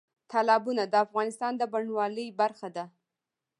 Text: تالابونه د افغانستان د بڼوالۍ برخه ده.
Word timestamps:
تالابونه 0.31 0.83
د 0.87 0.93
افغانستان 1.05 1.53
د 1.57 1.63
بڼوالۍ 1.73 2.27
برخه 2.41 2.67
ده. 2.75 2.85